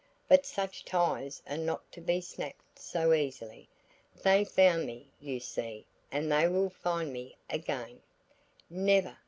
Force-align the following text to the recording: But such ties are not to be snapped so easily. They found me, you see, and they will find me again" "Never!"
But 0.27 0.47
such 0.47 0.83
ties 0.83 1.43
are 1.47 1.59
not 1.59 1.91
to 1.91 2.01
be 2.01 2.21
snapped 2.21 2.79
so 2.79 3.13
easily. 3.13 3.69
They 4.23 4.43
found 4.43 4.87
me, 4.87 5.11
you 5.19 5.39
see, 5.39 5.85
and 6.11 6.31
they 6.31 6.47
will 6.47 6.71
find 6.71 7.13
me 7.13 7.35
again" 7.51 8.01
"Never!" 8.87 9.19